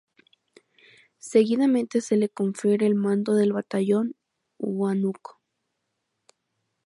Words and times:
Seguidamente 1.19 2.01
se 2.01 2.17
le 2.17 2.27
confiere 2.27 2.87
el 2.87 2.95
mando 2.95 3.35
del 3.35 3.53
batallón 3.53 4.15
Huánuco. 4.57 5.39